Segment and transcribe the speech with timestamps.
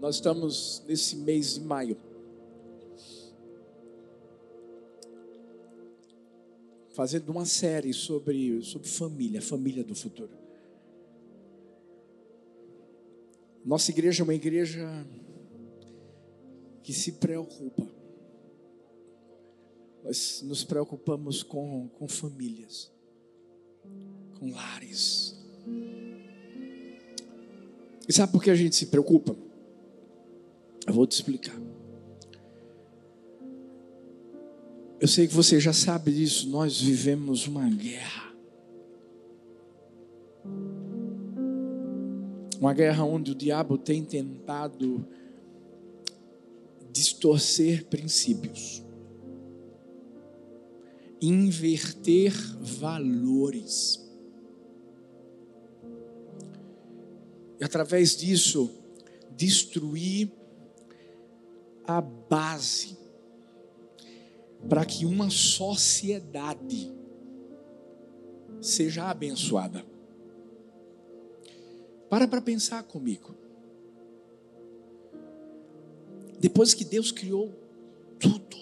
[0.00, 1.96] Nós estamos nesse mês de maio.
[6.90, 10.30] Fazendo uma série sobre, sobre família, família do futuro.
[13.64, 14.88] Nossa igreja é uma igreja
[16.82, 17.86] que se preocupa.
[20.04, 22.90] Nós nos preocupamos com, com famílias,
[24.38, 25.36] com lares.
[28.08, 29.47] E sabe por que a gente se preocupa?
[30.88, 31.54] Eu vou te explicar.
[34.98, 38.34] Eu sei que você já sabe disso, nós vivemos uma guerra.
[42.58, 45.06] Uma guerra onde o diabo tem tentado
[46.90, 48.82] distorcer princípios,
[51.20, 54.10] inverter valores.
[57.60, 58.70] E através disso,
[59.36, 60.37] destruir
[61.88, 62.98] a base
[64.68, 66.92] para que uma sociedade
[68.60, 69.82] seja abençoada.
[72.10, 73.34] Para para pensar comigo.
[76.38, 77.54] Depois que Deus criou
[78.18, 78.56] tudo,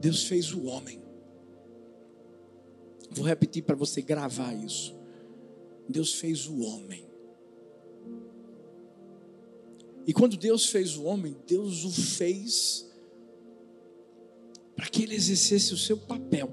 [0.00, 1.00] Deus fez o homem.
[3.12, 4.96] Vou repetir para você gravar isso.
[5.88, 7.11] Deus fez o homem.
[10.06, 12.90] E quando Deus fez o homem, Deus o fez
[14.74, 16.50] para que ele exercesse o seu papel,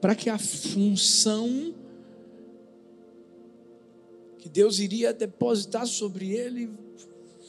[0.00, 1.74] para que a função
[4.38, 6.70] que Deus iria depositar sobre ele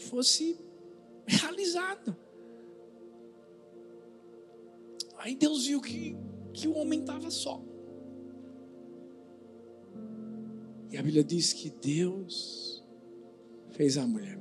[0.09, 0.59] fosse
[1.25, 2.17] realizada.
[5.17, 6.17] Aí Deus viu que,
[6.51, 7.63] que o homem estava só.
[10.91, 12.70] E a Bíblia diz que Deus
[13.71, 14.39] fez a mulher.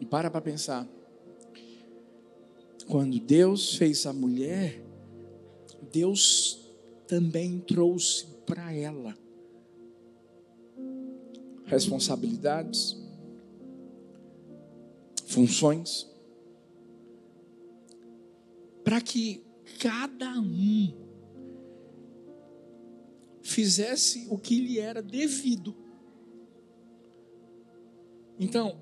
[0.00, 0.88] E para para pensar.
[2.88, 4.82] Quando Deus fez a mulher,
[5.92, 6.72] Deus
[7.06, 9.14] também trouxe para ela
[11.66, 12.96] responsabilidades,
[15.26, 16.10] funções,
[18.82, 19.44] para que
[19.78, 21.08] cada um
[23.42, 25.76] fizesse o que lhe era devido.
[28.38, 28.78] Então,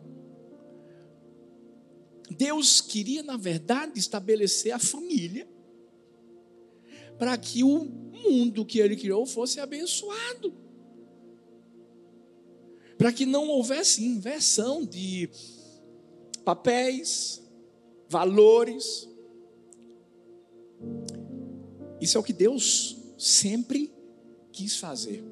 [2.30, 5.48] Deus queria, na verdade, estabelecer a família
[7.18, 10.52] para que o mundo que ele criou fosse abençoado.
[12.98, 15.30] Para que não houvesse inversão de
[16.44, 17.42] papéis,
[18.08, 19.08] valores.
[22.00, 23.92] Isso é o que Deus sempre
[24.52, 25.24] quis fazer.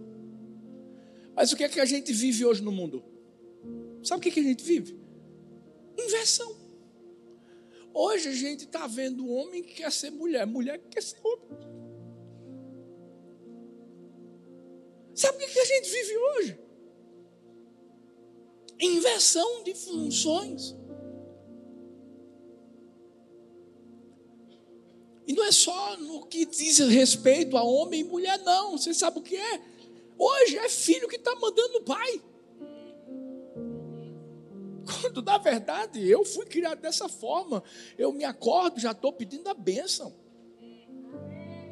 [1.35, 3.14] Mas o que é que a gente vive hoje no mundo?
[4.05, 5.01] Sabe o que, a gente vive?
[5.99, 6.55] Inversão.
[7.93, 11.49] Hoje a gente está vendo homem que quer ser mulher, mulher que quer ser homem.
[15.15, 16.59] Sabe o que a gente vive hoje?
[18.79, 20.77] Inversão de funções.
[25.27, 28.77] E não é só no que diz respeito a homem e mulher, não.
[28.77, 29.63] Você sabe o que é?
[30.19, 32.21] Hoje é filho que está mandando o pai.
[34.84, 37.62] Quando na verdade eu fui criado dessa forma.
[37.97, 40.15] Eu me acordo, já estou pedindo a bênção.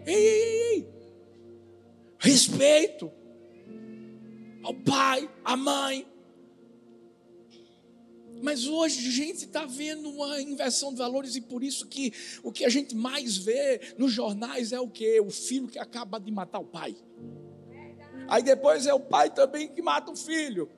[0.06, 0.88] Ei, ei, ei.
[2.18, 3.10] Respeito
[4.62, 6.06] ao pai, à mãe.
[8.40, 12.12] Mas hoje a gente está vendo uma inversão de valores e por isso que
[12.42, 15.20] o que a gente mais vê nos jornais é o que?
[15.20, 16.96] O filho que acaba de matar o pai.
[18.28, 20.68] Aí depois é o pai também que mata o filho.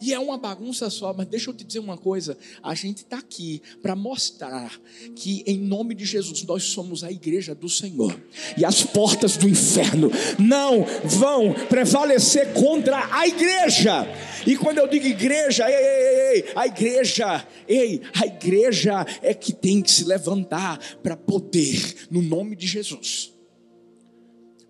[0.00, 3.18] E é uma bagunça só, mas deixa eu te dizer uma coisa: a gente está
[3.18, 4.70] aqui para mostrar
[5.14, 8.20] que, em nome de Jesus, nós somos a igreja do Senhor,
[8.56, 14.06] e as portas do inferno não vão prevalecer contra a igreja.
[14.46, 19.52] E quando eu digo igreja, ei, ei, ei, a igreja, ei, a igreja é que
[19.52, 23.32] tem que se levantar para poder, no nome de Jesus,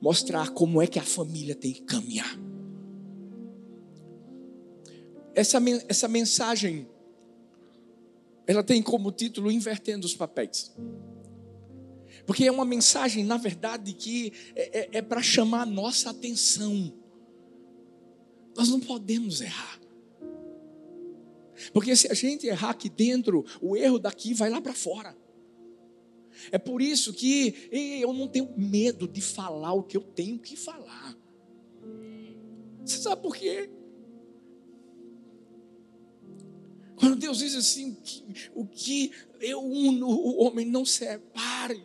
[0.01, 2.44] mostrar como é que a família tem que caminhar
[5.35, 5.59] essa,
[5.89, 6.89] essa mensagem,
[8.47, 10.75] ela tem como título Invertendo os Papéis.
[12.27, 16.93] Porque é uma mensagem, na verdade, que é, é, é para chamar a nossa atenção.
[18.57, 19.81] Nós não podemos errar.
[21.73, 25.17] Porque se a gente errar aqui dentro, o erro daqui vai lá para fora.
[26.51, 30.57] É por isso que eu não tenho medo de falar o que eu tenho que
[30.57, 31.17] falar.
[32.85, 33.71] Você sabe por quê?
[36.97, 38.25] Quando Deus diz assim, que,
[38.55, 39.11] o que
[39.41, 41.83] eu uno, o homem não separe.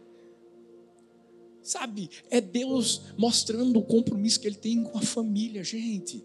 [1.62, 6.24] Sabe, é Deus mostrando o compromisso que Ele tem com a família, gente.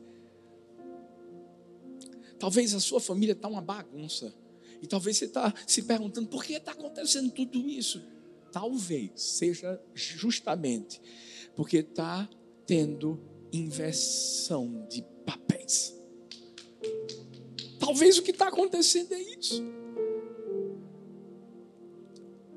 [2.39, 4.35] Talvez a sua família está uma bagunça.
[4.81, 8.03] E talvez você está se perguntando por que está acontecendo tudo isso.
[8.53, 11.01] Talvez seja justamente
[11.57, 12.29] porque está
[12.67, 13.21] tendo
[13.53, 15.95] inversão de papéis.
[17.85, 19.63] Talvez o que está acontecendo é isso.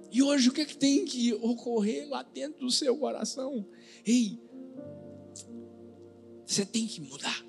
[0.09, 3.67] E hoje o que, é que tem que ocorrer lá dentro do seu coração?
[4.05, 4.39] Ei,
[6.45, 7.45] você tem que mudar.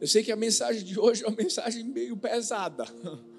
[0.00, 2.84] Eu sei que a mensagem de hoje é uma mensagem meio pesada.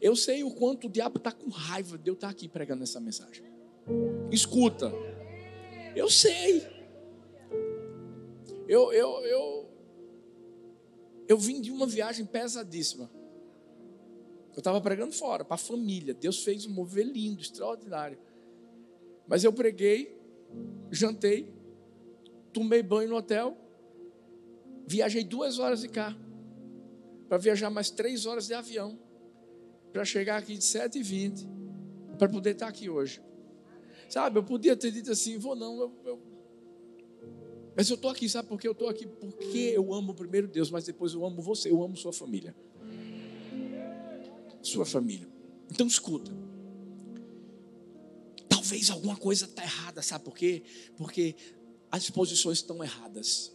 [0.00, 2.82] Eu sei o quanto o diabo está com raiva de eu estar tá aqui pregando
[2.82, 3.44] essa mensagem.
[4.32, 4.90] Escuta.
[5.94, 6.66] Eu sei.
[8.66, 9.73] Eu, eu, eu,
[11.28, 13.10] eu vim de uma viagem pesadíssima.
[14.52, 16.14] Eu estava pregando fora, para a família.
[16.14, 18.18] Deus fez um mover lindo, extraordinário.
[19.26, 20.16] Mas eu preguei,
[20.90, 21.52] jantei,
[22.52, 23.56] tomei banho no hotel,
[24.86, 26.18] viajei duas horas de carro,
[27.28, 28.98] para viajar mais três horas de avião,
[29.92, 31.48] para chegar aqui de 7h20,
[32.18, 33.22] para poder estar aqui hoje.
[34.08, 36.33] Sabe, eu podia ter dito assim, vou não, eu, eu...
[37.76, 39.06] mas eu estou aqui, sabe por que eu estou aqui?
[39.06, 42.54] Porque eu amo primeiro Deus, mas depois eu amo você, eu amo sua família
[44.66, 45.28] sua família.
[45.70, 46.32] Então escuta.
[48.48, 50.62] Talvez alguma coisa está errada, sabe por quê?
[50.96, 51.36] Porque
[51.90, 53.54] as posições estão erradas.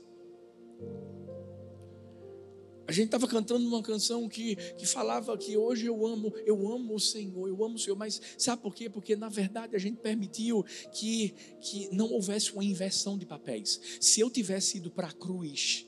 [2.90, 6.96] A gente estava cantando uma canção que, que falava que hoje eu amo, eu amo
[6.96, 8.90] o Senhor, eu amo o Senhor, mas sabe por quê?
[8.90, 13.80] Porque na verdade a gente permitiu que, que não houvesse uma inversão de papéis.
[14.02, 15.86] Se eu tivesse ido para a cruz,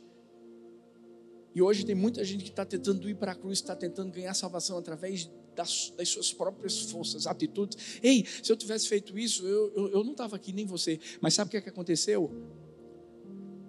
[1.55, 4.35] e hoje tem muita gente que está tentando ir para a cruz, está tentando ganhar
[4.35, 7.99] salvação através das, das, suas próprias forças, atitudes.
[8.03, 10.99] Ei, se eu tivesse feito isso, eu, eu, eu não estava aqui, nem você.
[11.19, 12.31] Mas sabe o que, é que aconteceu?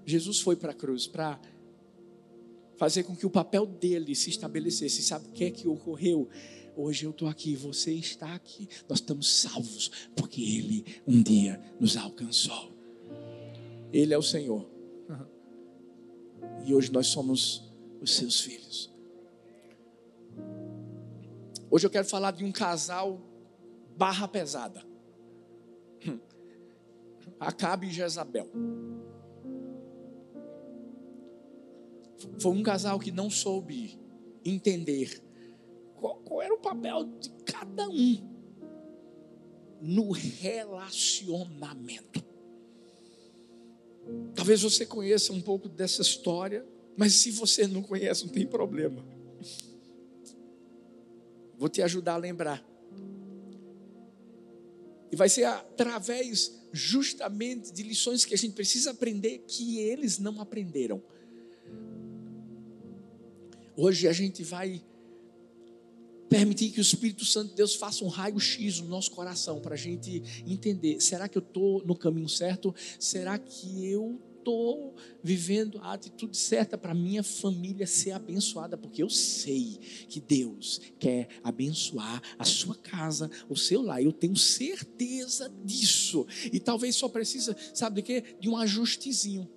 [0.05, 1.41] Jesus foi para a cruz para
[2.83, 5.05] fazer com que o papel dele se estabelecesse.
[5.05, 6.29] Sabe o que é que ocorreu?
[6.77, 11.97] Hoje eu estou aqui, você está aqui, nós estamos salvos, porque Ele um dia nos
[11.97, 12.73] alcançou.
[13.93, 14.69] Ele é o Senhor.
[16.67, 18.93] E hoje nós somos os seus filhos.
[21.71, 23.23] Hoje eu quero falar de um casal
[23.97, 24.85] barra pesada.
[27.39, 28.51] Acabe e Jezabel.
[32.39, 33.99] Foi um casal que não soube
[34.45, 35.23] entender
[35.97, 38.31] qual, qual era o papel de cada um
[39.81, 42.23] no relacionamento.
[44.35, 46.67] Talvez você conheça um pouco dessa história
[46.97, 49.05] mas se você não conhece, não tem problema.
[51.57, 52.67] Vou te ajudar a lembrar.
[55.11, 60.41] E vai ser através justamente de lições que a gente precisa aprender que eles não
[60.41, 61.03] aprenderam.
[63.77, 64.83] Hoje a gente vai
[66.29, 69.79] permitir que o Espírito Santo de Deus faça um raio-x no nosso coração para a
[69.79, 72.75] gente entender: será que eu estou no caminho certo?
[72.99, 79.09] Será que eu estou vivendo a atitude certa para minha família ser abençoada, porque eu
[79.09, 84.03] sei que Deus quer abençoar a sua casa, o seu lar.
[84.03, 86.27] Eu tenho certeza disso.
[86.53, 88.37] E talvez só precisa, sabe de quê?
[88.41, 89.49] De um ajustezinho.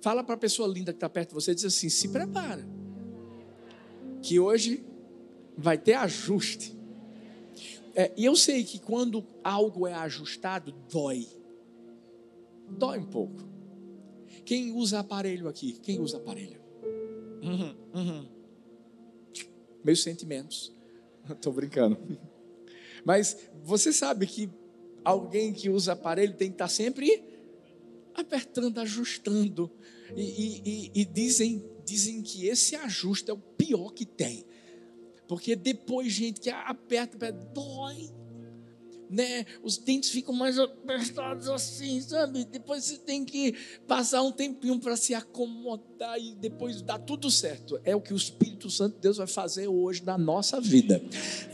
[0.00, 2.66] Fala para a pessoa linda que está perto de você, diz assim: se prepara,
[4.22, 4.84] que hoje
[5.56, 6.76] vai ter ajuste.
[7.94, 11.26] É, e eu sei que quando algo é ajustado, dói
[12.68, 13.44] dói um pouco.
[14.44, 15.72] Quem usa aparelho aqui?
[15.82, 16.60] Quem usa aparelho?
[17.42, 18.28] Uhum, uhum.
[19.84, 20.72] Meus sentimentos.
[21.28, 21.98] Estou brincando.
[23.04, 24.50] Mas você sabe que
[25.04, 27.22] alguém que usa aparelho tem que estar sempre
[28.20, 29.70] apertando, ajustando.
[30.14, 34.44] E, e, e, e dizem, dizem que esse ajuste é o pior que tem.
[35.28, 38.10] Porque depois, gente, que aperta, aperta dói
[39.10, 39.46] né?
[39.62, 42.44] Os dentes ficam mais apertados assim, sabe?
[42.44, 43.54] Depois você tem que
[43.86, 47.80] passar um tempinho para se acomodar e depois dá tudo certo.
[47.84, 51.02] É o que o Espírito Santo de Deus vai fazer hoje na nossa vida.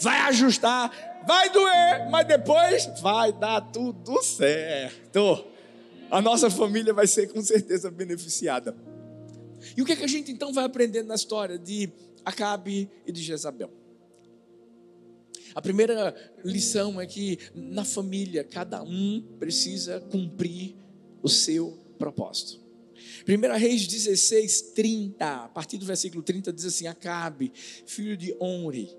[0.00, 5.51] Vai ajustar, vai doer, mas depois vai dar tudo certo.
[6.12, 8.76] A nossa família vai ser com certeza beneficiada.
[9.74, 11.90] E o que, é que a gente então vai aprender na história de
[12.22, 13.72] Acabe e de Jezabel?
[15.54, 16.14] A primeira
[16.44, 20.76] lição é que na família cada um precisa cumprir
[21.22, 22.60] o seu propósito.
[23.26, 27.50] 1 Reis 16, 30, a partir do versículo 30 diz assim: Acabe,
[27.86, 28.94] filho de Onre,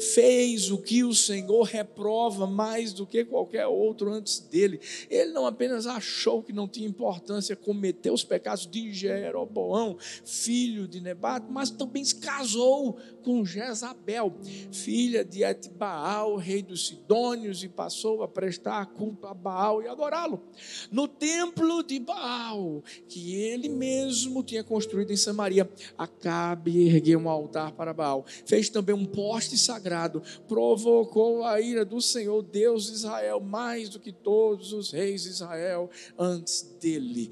[0.00, 4.80] fez o que o Senhor reprova mais do que qualquer outro antes dele.
[5.10, 11.00] Ele não apenas achou que não tinha importância cometer os pecados de Jeroboão, filho de
[11.00, 14.34] Nebato, mas também se casou com Jezabel,
[14.70, 20.42] filha de Etbaal, rei dos Sidônios, e passou a prestar culto a Baal e adorá-lo.
[20.90, 27.72] No templo de Baal, que ele mesmo tinha construído em Samaria, Acabe ergueu um altar
[27.72, 28.24] para Baal.
[28.44, 34.00] Fez também um poste sagrado, provocou a ira do Senhor, Deus de Israel, mais do
[34.00, 37.30] que todos os reis de Israel antes dele.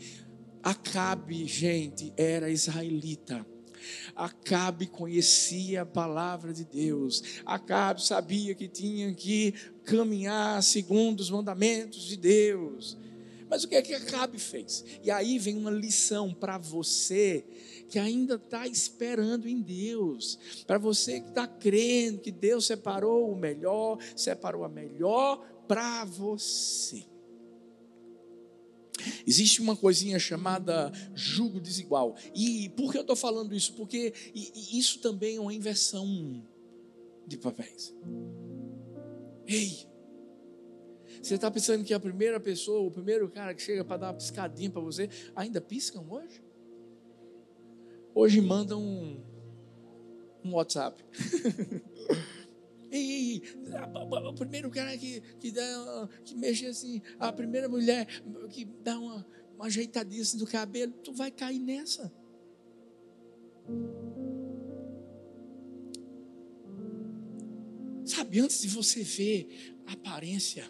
[0.62, 3.46] Acabe, gente, era israelita.
[4.16, 7.22] Acabe conhecia a palavra de Deus.
[7.44, 9.52] Acabe sabia que tinha que
[9.84, 12.96] caminhar segundo os mandamentos de Deus.
[13.48, 14.84] Mas o que é que Acabe fez?
[15.02, 17.44] E aí vem uma lição para você
[17.88, 23.36] que ainda está esperando em Deus, para você que está crendo que Deus separou o
[23.36, 27.04] melhor, separou a melhor para você.
[29.26, 32.16] Existe uma coisinha chamada jugo desigual.
[32.34, 33.74] E por que eu estou falando isso?
[33.74, 34.12] Porque
[34.72, 36.42] isso também é uma inversão
[37.26, 37.94] de papéis.
[39.46, 39.86] Ei,
[41.24, 44.14] você está pensando que a primeira pessoa, o primeiro cara que chega para dar uma
[44.14, 46.43] piscadinha para você, ainda piscam hoje?
[48.14, 49.20] Hoje mandam um,
[50.44, 51.02] um WhatsApp.
[52.96, 53.42] E,
[54.28, 58.06] o primeiro cara que, que, dá, que mexe assim, a primeira mulher
[58.50, 62.12] que dá uma, uma ajeitadinha assim do cabelo, tu vai cair nessa.
[68.04, 70.64] Sabe, antes de você ver a aparência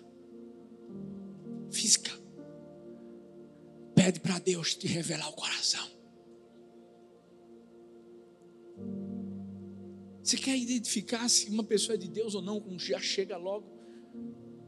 [1.71, 2.11] física,
[3.95, 5.94] pede para Deus te revelar o coração.
[10.25, 12.65] Você quer identificar se uma pessoa é de Deus ou não?
[12.79, 13.67] Já chega logo.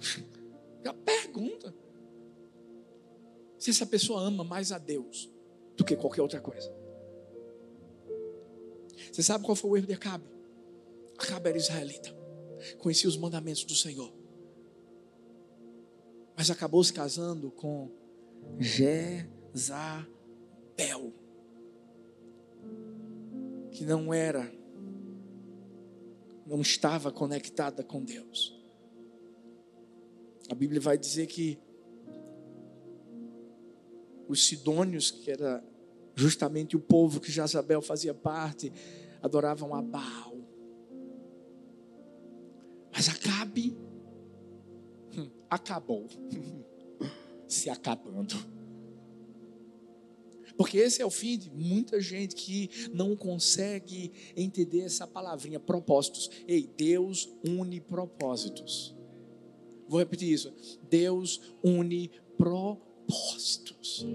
[0.84, 1.74] Já pergunta.
[3.58, 5.32] Se essa pessoa ama mais a Deus
[5.74, 6.70] do que qualquer outra coisa.
[9.10, 10.26] Você sabe qual foi o erro de Acabe?
[11.18, 12.14] Acabe era israelita.
[12.76, 14.12] Conhecia os mandamentos do Senhor.
[16.36, 17.90] Mas acabou se casando com
[18.58, 19.24] Jezabel.
[23.70, 24.54] Que não era
[26.46, 28.54] não estava conectada com Deus.
[30.48, 31.58] A Bíblia vai dizer que
[34.28, 35.62] os sidônios, que era
[36.14, 38.72] justamente o povo que Jezabel fazia parte,
[39.20, 40.36] adoravam a Baal.
[42.92, 43.76] Mas Acabe
[45.50, 46.06] acabou
[47.46, 48.55] se acabando.
[50.56, 56.30] Porque esse é o fim de muita gente que não consegue entender essa palavrinha, propósitos.
[56.48, 58.96] Ei, Deus une propósitos.
[59.88, 60.52] Vou repetir isso.
[60.88, 64.06] Deus une propósitos.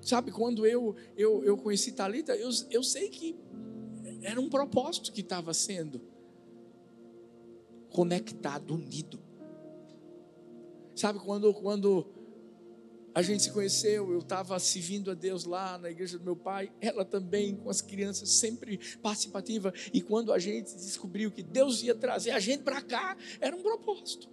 [0.00, 3.36] Sabe, quando eu, eu, eu conheci Talita, eu, eu sei que
[4.22, 6.00] era um propósito que estava sendo
[7.90, 9.18] conectado, unido.
[10.94, 12.06] Sabe, quando, quando
[13.14, 16.72] a gente se conheceu, eu estava servindo a Deus lá na igreja do meu pai,
[16.80, 19.72] ela também com as crianças, sempre participativa.
[19.92, 23.62] E quando a gente descobriu que Deus ia trazer a gente para cá, era um
[23.62, 24.28] propósito.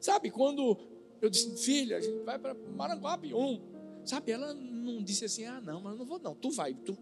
[0.00, 0.76] Sabe, quando
[1.20, 3.74] eu disse, filha, a gente vai para Maranguape 1.
[4.04, 6.96] Sabe, ela não disse assim, ah, não, mas eu não vou não, tu vai, tu,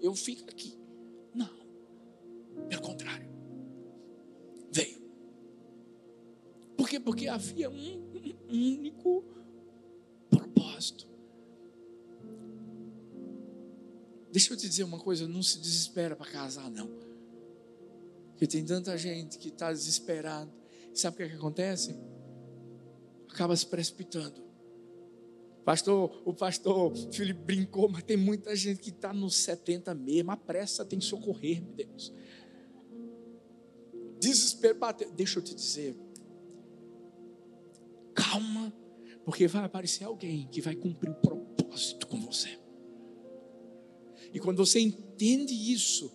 [0.00, 0.78] eu fico aqui.
[1.34, 1.50] Não,
[2.68, 3.28] pelo contrário,
[4.72, 5.02] veio.
[6.76, 6.98] Por quê?
[6.98, 8.10] Porque havia um,
[8.48, 9.22] um único
[14.36, 16.90] Deixa eu te dizer uma coisa, não se desespera para casar, não.
[18.32, 20.52] Porque tem tanta gente que está desesperado.
[20.92, 21.98] Sabe o que, é que acontece?
[23.30, 24.44] Acaba se precipitando.
[25.64, 30.30] Pastor, o pastor Felipe brincou, mas tem muita gente que está nos 70 mesmo.
[30.30, 32.12] A pressa tem que socorrer, meu Deus.
[34.20, 35.10] Desespero bateu.
[35.12, 35.96] Deixa eu te dizer.
[38.14, 38.70] Calma
[39.24, 42.65] porque vai aparecer alguém que vai cumprir o propósito com você.
[44.32, 46.10] E quando você entende isso,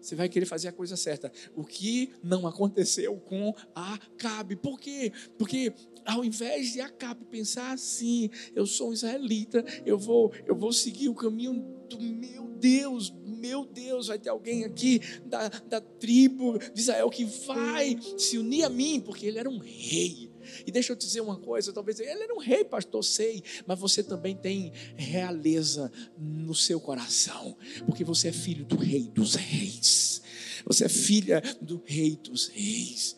[0.00, 1.30] você vai querer fazer a coisa certa.
[1.54, 4.56] O que não aconteceu com Acabe.
[4.56, 5.12] Por quê?
[5.36, 5.72] Porque
[6.04, 11.08] ao invés de Acabe pensar assim, eu sou um israelita, eu vou, eu vou seguir
[11.08, 11.54] o caminho
[11.88, 17.24] do meu Deus, meu Deus, vai ter alguém aqui da, da tribo de Israel que
[17.24, 20.27] vai se unir a mim, porque ele era um rei
[20.66, 23.78] E deixa eu te dizer uma coisa, talvez ele era um rei, pastor, sei, mas
[23.78, 30.22] você também tem realeza no seu coração, porque você é filho do rei dos reis.
[30.64, 33.16] Você é filha do rei dos reis.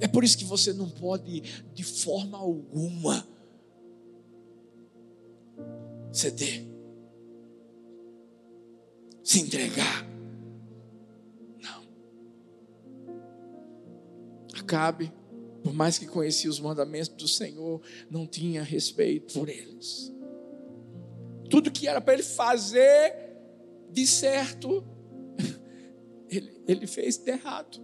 [0.00, 1.42] É por isso que você não pode
[1.74, 3.26] de forma alguma
[6.12, 6.66] ceder.
[9.22, 10.06] Se entregar.
[11.60, 11.82] Não.
[14.58, 15.12] Acabe
[15.68, 20.10] por mais que conhecia os mandamentos do Senhor, não tinha respeito por eles.
[21.50, 23.14] Tudo que era para ele fazer
[23.90, 24.82] de certo,
[26.30, 27.82] ele, ele fez de errado.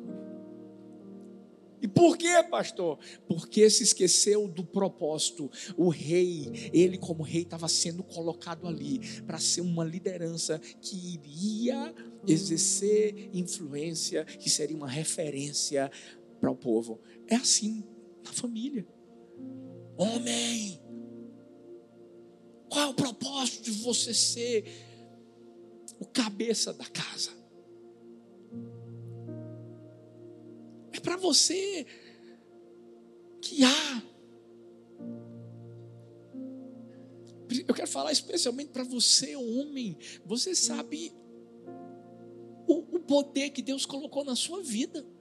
[1.82, 2.98] E por quê, pastor?
[3.28, 5.50] Porque se esqueceu do propósito.
[5.76, 11.94] O rei, ele como rei estava sendo colocado ali para ser uma liderança que iria
[12.26, 15.90] exercer influência, que seria uma referência
[16.44, 17.00] para o povo.
[17.26, 17.82] É assim
[18.22, 18.86] na família.
[19.96, 20.78] Homem,
[22.68, 24.64] qual é o propósito de você ser
[25.98, 27.30] o cabeça da casa?
[30.92, 31.86] É para você
[33.40, 34.02] que há.
[37.66, 39.96] Eu quero falar especialmente para você, homem.
[40.26, 41.12] Você sabe
[42.66, 45.13] o, o poder que Deus colocou na sua vida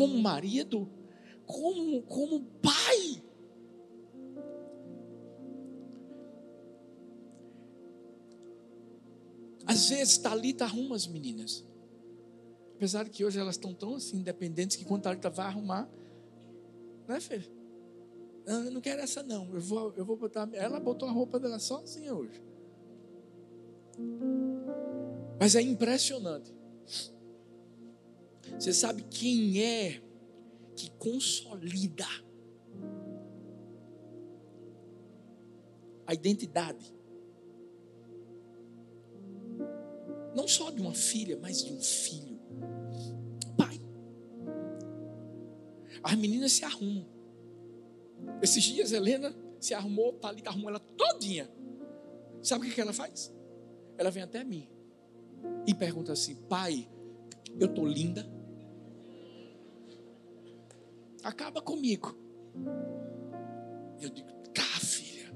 [0.00, 0.88] como marido,
[1.44, 3.22] como, como pai.
[9.66, 11.66] Às vezes Talita arruma as meninas.
[12.76, 15.86] Apesar que hoje elas estão tão assim independentes que quando Talita vai arrumar,
[17.06, 17.52] né, filho?
[18.46, 19.52] Não, eu não quero essa não.
[19.52, 20.48] Eu vou, eu vou botar.
[20.54, 22.42] Ela botou a roupa dela sozinha hoje.
[25.38, 26.54] Mas é impressionante.
[28.58, 30.02] Você sabe quem é
[30.76, 32.06] que consolida
[36.06, 36.94] a identidade?
[40.34, 42.38] Não só de uma filha, mas de um filho.
[43.56, 43.80] Pai.
[46.02, 47.06] As meninas se arrumam.
[48.42, 51.50] Esses dias, Helena se arrumou, Thalita arrumou ela todinha.
[52.42, 53.32] Sabe o que ela faz?
[53.98, 54.68] Ela vem até mim
[55.66, 56.88] e pergunta assim: Pai,
[57.58, 58.39] eu estou linda?
[61.22, 62.16] Acaba comigo.
[64.00, 65.32] Eu digo, tá, filha.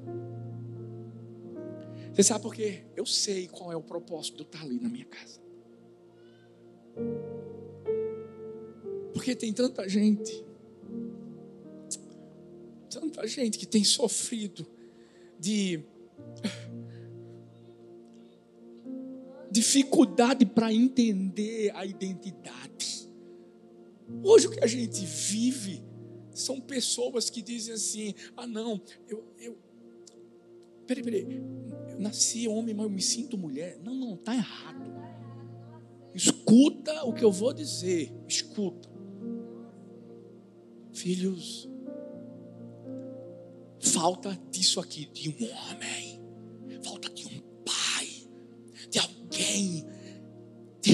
[2.12, 2.84] Você sabe por quê?
[2.96, 5.40] Eu sei qual é o propósito de eu estar ali na minha casa.
[9.12, 10.44] Porque tem tanta gente,
[12.90, 14.66] tanta gente que tem sofrido
[15.38, 15.84] de
[19.50, 22.93] dificuldade para entender a identidade.
[24.22, 25.82] Hoje o que a gente vive
[26.32, 29.24] são pessoas que dizem assim: ah, não, eu.
[29.38, 29.58] eu
[30.86, 31.22] peraí, peraí,
[31.88, 33.78] eu nasci homem, mas eu me sinto mulher.
[33.82, 34.84] Não, não, está errado.
[36.14, 38.88] Escuta o que eu vou dizer, escuta.
[40.92, 41.68] Filhos,
[43.80, 46.03] falta disso aqui, de um homem,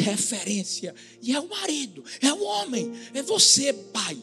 [0.00, 0.94] referência.
[1.22, 4.22] E é o marido, é o homem, é você, pai.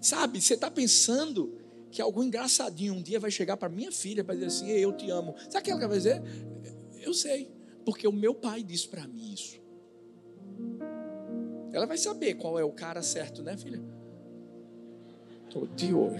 [0.00, 1.58] Sabe, você está pensando
[1.90, 5.10] que algum engraçadinho um dia vai chegar para minha filha para dizer assim: Eu te
[5.10, 5.34] amo.
[5.50, 6.22] Sabe o que ela vai dizer?
[7.00, 7.50] Eu sei,
[7.84, 9.60] porque o meu pai disse para mim isso.
[11.72, 13.82] Ela vai saber qual é o cara certo, né, filha?
[15.44, 16.16] Estou de olho.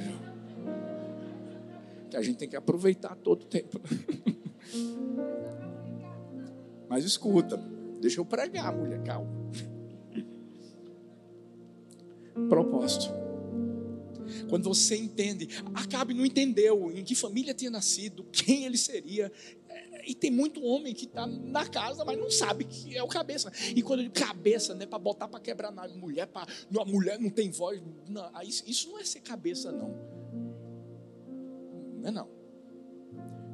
[2.11, 3.81] Que a gente tem que aproveitar todo o tempo.
[6.89, 7.57] Mas escuta,
[8.01, 9.29] deixa eu pregar, mulher, calma.
[12.49, 13.13] Propósito.
[14.49, 19.33] Quando você entende, Acabe não entendeu em que família tinha nascido, quem ele seria.
[20.07, 23.51] E tem muito homem que está na casa, mas não sabe que é o cabeça.
[23.75, 27.31] E quando ele cabeça, né, para botar para quebrar na mulher, para a mulher não
[27.31, 29.95] tem voz, não, isso não é ser cabeça não.
[31.99, 32.36] Não é não.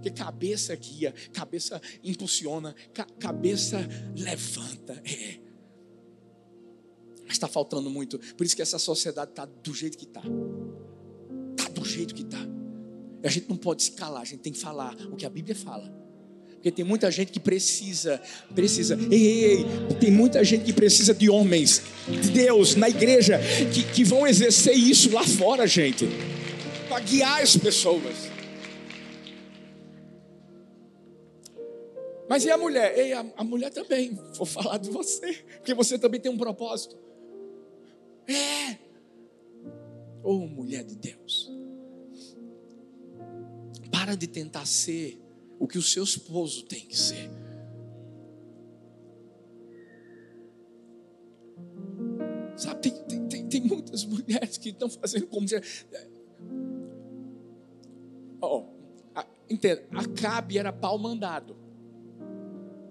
[0.03, 3.79] Porque cabeça guia, cabeça impulsiona, ca cabeça
[4.17, 5.01] levanta.
[5.05, 5.39] É.
[7.25, 8.19] Mas está faltando muito.
[8.35, 10.23] Por isso que essa sociedade está do jeito que está.
[11.57, 12.41] Está do jeito que está.
[13.23, 15.31] E a gente não pode se calar, a gente tem que falar o que a
[15.31, 15.89] Bíblia fala.
[16.55, 18.21] Porque tem muita gente que precisa,
[18.55, 19.65] precisa, ei, ei, ei,
[20.01, 23.41] tem muita gente que precisa de homens, de Deus, na igreja,
[23.73, 26.09] que, que vão exercer isso lá fora, gente,
[26.89, 28.32] para guiar as pessoas.
[32.33, 32.99] Mas e a mulher?
[32.99, 34.15] Ei, a, a mulher também.
[34.39, 36.97] Vou falar de você, porque você também tem um propósito.
[38.27, 38.79] É.
[40.23, 41.53] Oh, mulher de Deus.
[43.91, 45.21] Para de tentar ser
[45.59, 47.31] o que o seu esposo tem que ser.
[52.57, 55.47] Sabe, tem, tem, tem, tem muitas mulheres que estão fazendo como.
[58.41, 58.65] Oh,
[59.51, 61.62] entenda, Acabe era pau mandado.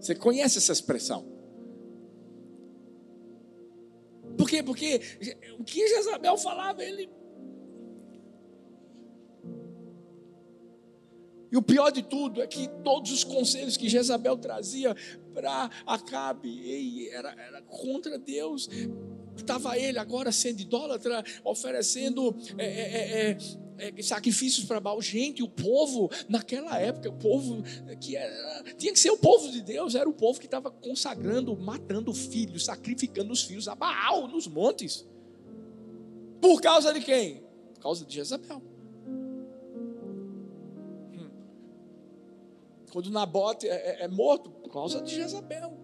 [0.02, 1.26] Você conhece essa expressão?
[4.38, 4.64] Por quê?
[4.64, 5.00] Porque
[5.60, 7.08] o que Jezabel falava, ele.
[11.52, 14.96] E o pior de tudo é que todos os conselhos que Jezabel trazia
[15.34, 18.70] para Acabe era, era contra Deus
[19.36, 23.38] estava ele agora sendo idólatra, oferecendo é, é, é, é
[24.02, 25.02] sacrifícios para Baal.
[25.02, 27.64] Gente, o povo, naquela época, o povo
[28.00, 31.56] que era, tinha que ser o povo de Deus, era o povo que estava consagrando,
[31.58, 35.08] matando filhos, sacrificando os filhos a Baal nos montes.
[36.40, 37.44] Por causa de quem?
[37.74, 38.62] Por causa de Jezabel.
[41.14, 41.30] Hum.
[42.92, 45.78] Quando Nabote é, é, é morto, por causa de Jezabel.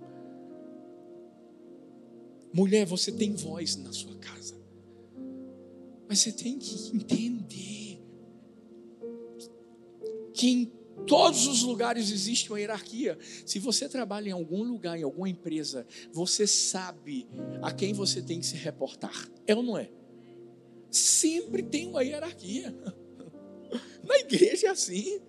[2.53, 4.55] Mulher, você tem voz na sua casa.
[6.09, 7.86] Mas você tem que entender
[10.37, 10.65] que em
[11.07, 13.17] todos os lugares existe uma hierarquia.
[13.45, 17.27] Se você trabalha em algum lugar, em alguma empresa, você sabe
[17.61, 19.27] a quem você tem que se reportar.
[19.47, 19.89] É ou não é?
[20.91, 22.75] Sempre tem uma hierarquia.
[24.05, 25.19] Na igreja é assim.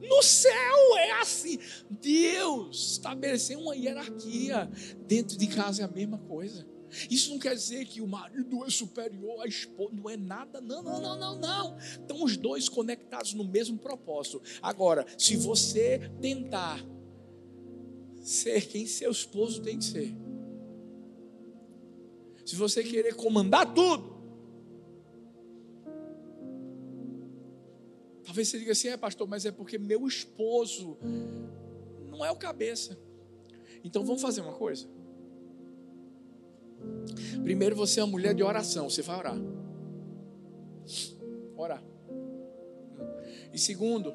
[0.00, 1.58] No céu é assim.
[1.90, 4.70] Deus estabeleceu uma hierarquia.
[5.06, 6.66] Dentro de casa é a mesma coisa.
[7.10, 10.82] Isso não quer dizer que o marido é superior à esposa, não é nada, não,
[10.82, 11.78] não, não, não, não.
[11.78, 14.42] Estão os dois conectados no mesmo propósito.
[14.62, 16.84] Agora, se você tentar
[18.20, 20.14] ser quem seu esposo tem que ser,
[22.44, 24.20] se você querer comandar tudo,
[28.30, 30.96] Talvez você diga assim, é pastor, mas é porque meu esposo
[32.08, 32.96] não é o cabeça.
[33.82, 34.88] Então vamos fazer uma coisa.
[37.42, 39.38] Primeiro você é uma mulher de oração, você vai orar.
[41.56, 41.82] Orar.
[43.52, 44.14] E segundo,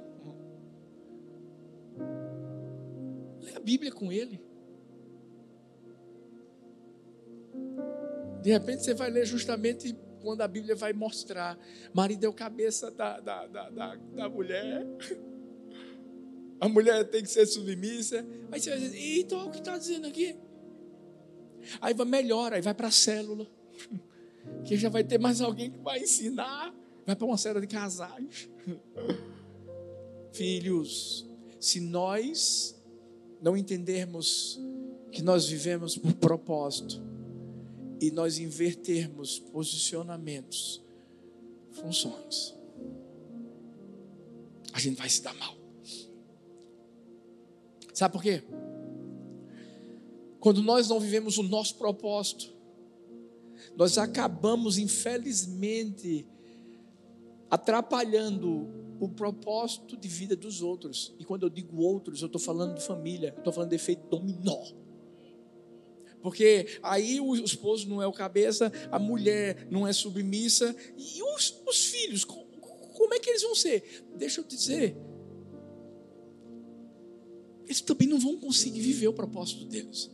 [3.41, 4.41] lê a Bíblia com ele.
[8.41, 11.58] De repente você vai ler justamente quando a Bíblia vai mostrar.
[11.93, 14.86] Marido é o cabeça da, da, da, da, da mulher.
[16.60, 18.25] A mulher tem que ser submissa.
[18.51, 20.36] Aí você vai dizer, então o que está dizendo aqui?
[21.82, 23.47] Aí vai melhor, aí vai para a célula.
[24.63, 26.71] Que já vai ter mais alguém que vai ensinar.
[27.04, 28.47] Vai para uma célula de casais.
[30.32, 31.28] Filhos,
[31.60, 32.80] se nós
[33.41, 34.60] não entendermos
[35.12, 37.01] que nós vivemos por propósito,
[37.99, 40.84] e nós invertermos posicionamentos,
[41.71, 42.56] funções,
[44.73, 45.56] a gente vai se dar mal.
[47.93, 48.43] Sabe por quê?
[50.45, 52.53] Quando nós não vivemos o nosso propósito,
[53.75, 56.23] nós acabamos, infelizmente,
[57.49, 61.15] atrapalhando o propósito de vida dos outros.
[61.17, 64.63] E quando eu digo outros, eu estou falando de família, estou falando de efeito dominó.
[66.21, 70.75] Porque aí o esposo não é o cabeça, a mulher não é submissa.
[70.95, 74.05] E os, os filhos, como é que eles vão ser?
[74.15, 74.95] Deixa eu te dizer.
[77.63, 80.13] Eles também não vão conseguir viver o propósito deles.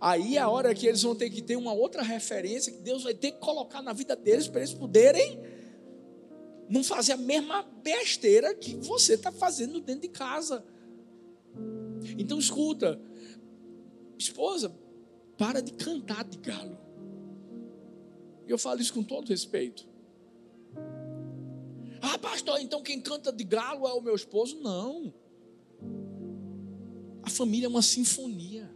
[0.00, 3.02] Aí é a hora que eles vão ter que ter uma outra referência que Deus
[3.02, 5.40] vai ter que colocar na vida deles para eles poderem
[6.68, 10.64] não fazer a mesma besteira que você está fazendo dentro de casa.
[12.18, 13.00] Então escuta,
[14.18, 14.74] esposa,
[15.36, 16.78] para de cantar de galo.
[18.46, 19.86] Eu falo isso com todo respeito.
[22.00, 24.60] Ah, pastor, então quem canta de galo é o meu esposo?
[24.60, 25.12] Não.
[27.22, 28.73] A família é uma sinfonia.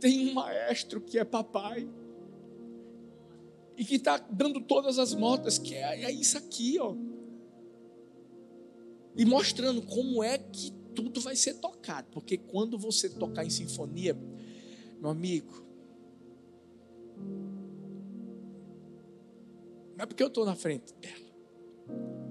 [0.00, 1.88] Tem um, maestro que é papai.
[3.76, 6.94] E que está dando todas as notas, que é, é isso aqui, ó.
[9.14, 14.16] E mostrando como é que tudo vai ser tocado, porque quando você tocar em sinfonia,
[14.98, 15.62] meu amigo,
[19.94, 22.25] não é porque eu estou na frente dela.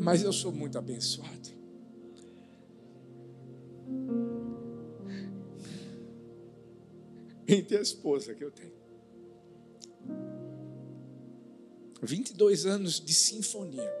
[0.00, 1.50] Mas eu sou muito abençoado.
[7.46, 8.72] Entre a esposa que eu tenho.
[12.02, 13.92] 22 anos de sinfonia.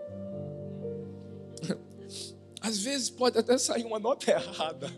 [2.62, 4.88] Às vezes pode até sair uma nota errada.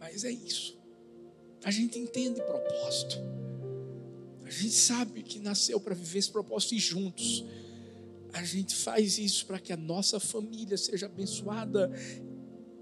[0.00, 0.76] Mas é isso.
[1.64, 3.35] A gente entende propósito.
[4.46, 7.44] A gente sabe que nasceu para viver esse propósito e juntos.
[8.32, 11.90] A gente faz isso para que a nossa família seja abençoada,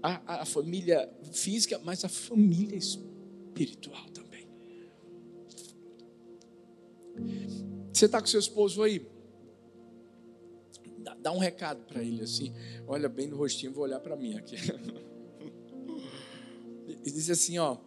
[0.03, 4.47] a, a família física, mas a família espiritual também.
[7.91, 9.07] Você está com seu esposo aí?
[10.99, 12.53] Dá, dá um recado para ele assim.
[12.85, 14.55] Olha bem no rostinho, vou olhar para mim aqui.
[17.03, 17.77] E diz assim, ó,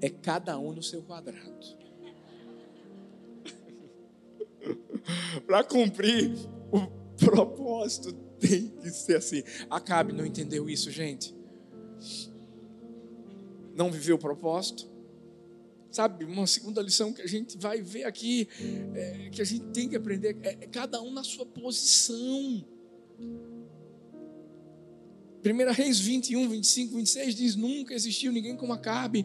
[0.00, 1.77] é cada um no seu quadrado.
[5.46, 6.32] para cumprir
[6.70, 9.42] o propósito tem que ser assim.
[9.68, 11.34] Acabe não entendeu isso, gente.
[13.74, 14.88] Não viveu o propósito.
[15.90, 18.46] Sabe, uma segunda lição que a gente vai ver aqui,
[18.94, 22.64] é, que a gente tem que aprender, é, é cada um na sua posição.
[25.52, 29.24] 1 Reis 21, 25, 26 diz: Nunca existiu ninguém como Acabe,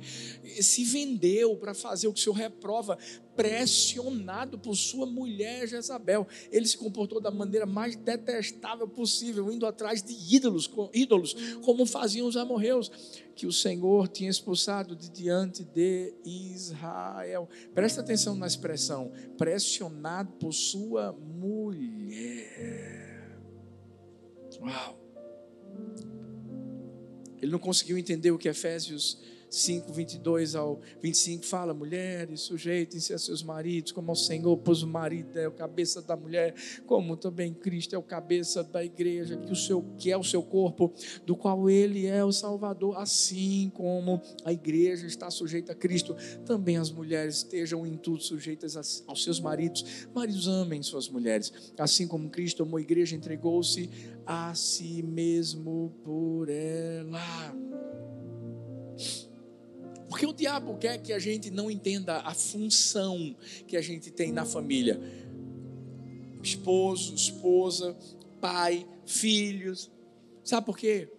[0.62, 2.97] se vendeu para fazer o que o Senhor reprova,
[3.36, 6.27] pressionado por sua mulher Jezabel.
[6.51, 12.27] Ele se comportou da maneira mais detestável possível, indo atrás de ídolos, ídolos como faziam
[12.27, 12.91] os amorreus,
[13.36, 17.49] que o Senhor tinha expulsado de diante de Israel.
[17.73, 22.63] Presta atenção na expressão: pressionado por sua mulher.
[24.62, 25.02] Uau!
[27.43, 29.17] Ele não conseguiu entender o que Efésios
[29.53, 34.88] 5, 22 ao 25 fala: mulheres, sujeitem-se a seus maridos, como ao Senhor, pois o
[34.88, 36.56] marido é o cabeça da mulher,
[36.88, 40.41] como também Cristo é o cabeça da igreja, que, o seu, que é o seu
[40.41, 40.91] corpo,
[41.25, 46.77] do qual ele é o Salvador, assim como a igreja está sujeita a Cristo, também
[46.77, 50.08] as mulheres estejam em tudo sujeitas aos seus maridos.
[50.15, 53.89] Maridos amem suas mulheres, assim como Cristo amou a igreja, entregou-se
[54.25, 57.55] a si mesmo por ela.
[60.07, 63.36] Porque o diabo quer que a gente não entenda a função
[63.67, 65.01] que a gente tem na família.
[66.41, 67.97] Esposo, esposa,
[68.39, 69.91] pai, filhos.
[70.43, 71.09] Sabe por quê?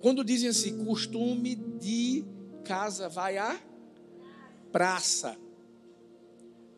[0.00, 2.24] Quando dizem assim, costume de
[2.64, 3.60] casa vai à
[4.70, 5.36] praça.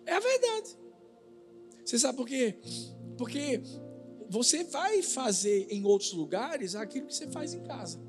[0.06, 0.78] É a verdade.
[1.84, 2.56] Você sabe por quê?
[3.18, 3.60] Porque
[4.30, 8.00] você vai fazer em outros lugares aquilo que você faz em casa.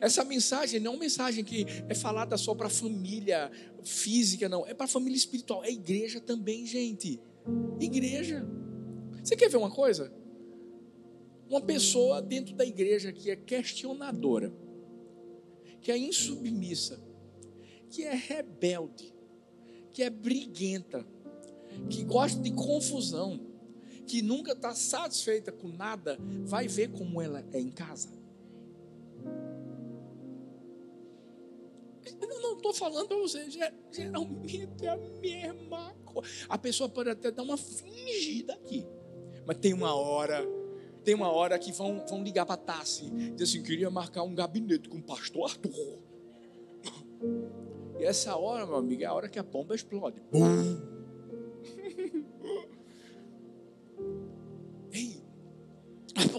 [0.00, 3.48] Essa mensagem não é uma mensagem que é falada só para a família
[3.84, 4.66] física, não.
[4.66, 5.62] É para a família espiritual.
[5.64, 7.20] É igreja também, gente.
[7.80, 8.44] Igreja.
[9.22, 10.12] Você quer ver uma coisa?
[11.48, 14.52] Uma pessoa dentro da igreja que é questionadora,
[15.80, 17.00] que é insubmissa,
[17.88, 19.14] que é rebelde,
[19.92, 21.06] que é briguenta,
[21.88, 23.51] que gosta de confusão,
[24.06, 28.22] que nunca está satisfeita com nada, vai ver como ela é em casa.
[32.62, 33.46] estou falando para você,
[33.90, 36.30] geralmente é a mesma coisa.
[36.48, 38.86] A pessoa pode até dar uma fingida aqui,
[39.46, 40.46] mas tem uma hora,
[41.04, 44.34] tem uma hora que vão, vão ligar para a Tassi, dizer assim, queria marcar um
[44.34, 46.02] gabinete com o pastor Arthur.
[47.98, 50.20] E essa hora, meu amigo, é a hora que a bomba explode.
[50.32, 50.91] Bum!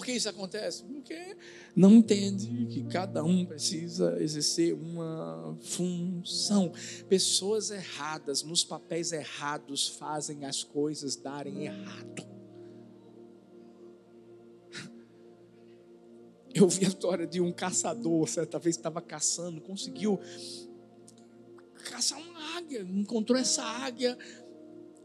[0.04, 0.84] Por que isso acontece?
[0.84, 1.38] Porque
[1.74, 6.74] não entende que cada um precisa exercer uma função.
[7.08, 12.28] Pessoas erradas, nos papéis errados, fazem as coisas darem errado.
[16.54, 20.20] Eu vi a história de um caçador, certa vez estava caçando, conseguiu
[21.86, 24.18] caçar uma águia, encontrou essa águia,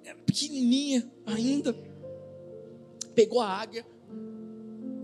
[0.03, 1.73] era pequenininha ainda,
[3.15, 3.87] pegou a águia,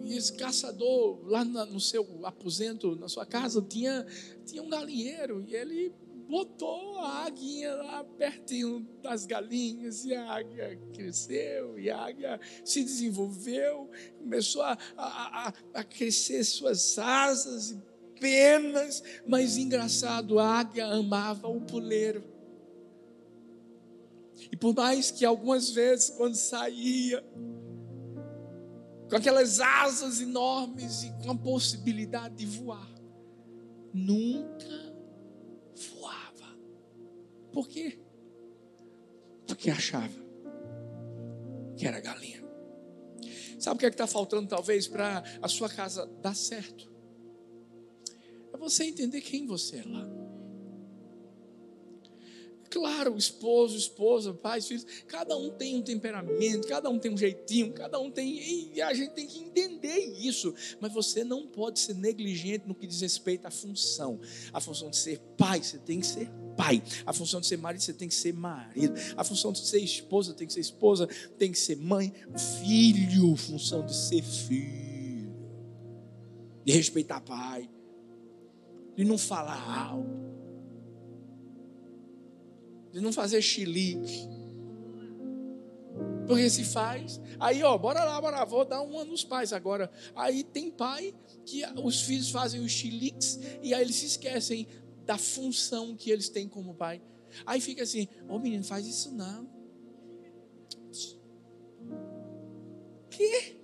[0.05, 4.07] e esse caçador, lá no seu aposento, na sua casa, tinha,
[4.45, 5.43] tinha um galinheiro.
[5.49, 5.93] E ele
[6.29, 10.05] botou a águia lá pertinho das galinhas.
[10.05, 16.45] E a águia cresceu, e a águia se desenvolveu, começou a, a, a, a crescer
[16.45, 17.83] suas asas e
[18.21, 19.03] penas.
[19.27, 22.23] Mas engraçado, a águia amava o puleiro.
[24.53, 27.25] E por mais que algumas vezes, quando saía,
[29.09, 32.88] com aquelas asas enormes e com a possibilidade de voar.
[33.93, 34.95] Nunca
[35.75, 36.59] voava.
[37.53, 37.99] Por quê?
[39.47, 40.25] Porque achava
[41.77, 42.43] que era galinha.
[43.59, 46.93] Sabe o que é está faltando, talvez, para a sua casa dar certo?
[48.53, 50.13] É você entender quem você é lá.
[52.70, 57.72] Claro, esposo, esposa, pais, filhos, cada um tem um temperamento, cada um tem um jeitinho,
[57.72, 58.72] cada um tem.
[58.74, 60.55] E a gente tem que entender isso.
[60.81, 64.20] Mas você não pode ser negligente no que diz respeito à função.
[64.53, 66.83] A função de ser pai, você tem que ser pai.
[67.07, 68.94] A função de ser marido, você tem que ser marido.
[69.16, 71.07] A função de ser esposa, tem que ser esposa,
[71.38, 72.12] tem que ser mãe.
[72.62, 75.33] Filho, função de ser filho.
[76.64, 77.68] De respeitar pai.
[78.96, 80.34] De não falar alto
[82.94, 84.28] de não fazer chilique.
[86.28, 89.90] Porque se faz, aí ó, bora lá, bora lá, vou dar uma nos pais agora.
[90.14, 91.12] Aí tem pai
[91.44, 94.68] que os filhos fazem os chiliques e aí eles se esquecem
[95.04, 97.02] da função que eles têm como pai.
[97.44, 99.52] Aí fica assim, ô oh, menino, faz isso não.
[103.11, 103.61] Que?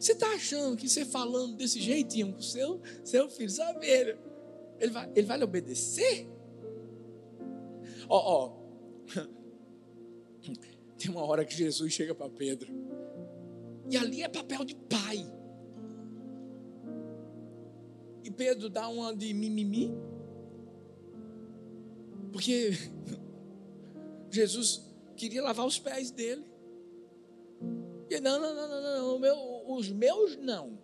[0.00, 3.86] Você está achando que você falando desse jeitinho com seu, seu filho, sabe?
[3.86, 4.16] Ele,
[4.80, 6.37] ele, vai, ele vai lhe obedecer?
[8.08, 8.58] Ó, ó.
[10.98, 12.72] Tem uma hora que Jesus chega para Pedro.
[13.90, 15.24] E ali é papel de pai.
[18.24, 19.92] E Pedro dá uma de mimimi.
[22.32, 22.72] Porque
[24.30, 24.82] Jesus
[25.16, 26.44] queria lavar os pés dele.
[28.10, 30.78] E não, não, não, não, não, meu, os meus não.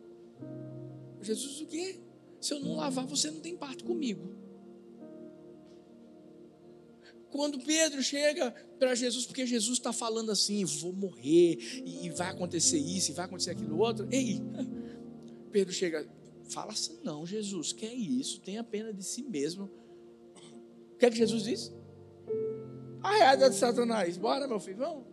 [1.23, 2.01] Jesus, o quê?
[2.41, 4.44] Se eu não lavar, você não tem parte comigo.
[7.35, 12.79] Quando Pedro chega para Jesus, porque Jesus está falando assim: vou morrer, e vai acontecer
[12.79, 14.07] isso, e vai acontecer aquilo outro.
[14.09, 14.41] Ei,
[15.51, 16.09] Pedro chega,
[16.49, 18.41] fala assim: não, Jesus, que é isso?
[18.41, 19.69] Tenha pena de si mesmo.
[20.93, 21.75] O que é que Jesus diz?
[23.03, 25.05] Arreada de Satanás, bora, meu filho, vamos.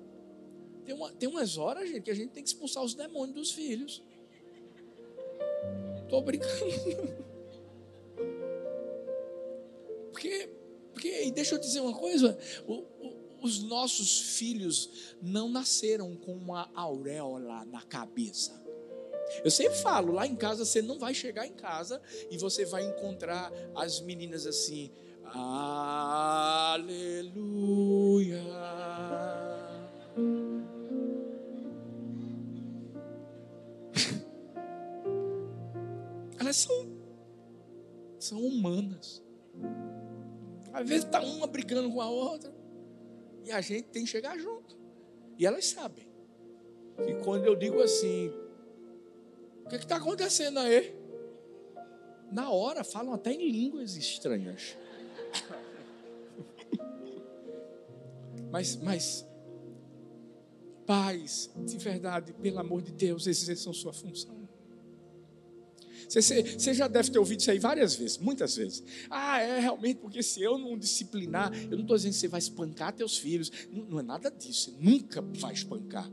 [0.85, 3.51] Tem, uma, tem umas horas, gente, que a gente tem que expulsar os demônios dos
[3.51, 4.03] filhos.
[6.03, 6.53] Estou brincando.
[10.11, 10.60] Porque
[11.07, 12.37] e deixa eu dizer uma coisa:
[12.67, 18.61] o, o, os nossos filhos não nasceram com uma auréola na cabeça.
[19.43, 22.85] Eu sempre falo, lá em casa você não vai chegar em casa e você vai
[22.85, 24.91] encontrar as meninas assim,
[25.23, 26.91] aleluia.
[36.37, 36.89] Elas são,
[38.19, 39.23] são humanas.
[40.73, 42.53] Às vezes está uma brigando com a outra.
[43.43, 44.77] E a gente tem que chegar junto.
[45.37, 46.07] E elas sabem.
[47.07, 48.31] E quando eu digo assim,
[49.65, 50.95] o que está acontecendo aí?
[52.31, 54.77] Na hora falam até em línguas estranhas.
[58.51, 59.27] mas, mas,
[60.85, 64.40] pais, de verdade, pelo amor de Deus, exerçam sua função.
[66.19, 68.83] Você, você, já deve ter ouvido isso aí várias vezes, muitas vezes.
[69.09, 72.39] Ah, é realmente, porque se eu não disciplinar, eu não estou dizendo que você vai
[72.39, 73.49] espancar teus filhos.
[73.71, 76.11] Não, não é nada disso, você nunca vai espancar.